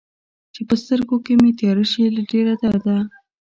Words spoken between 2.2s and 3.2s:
ډېر درده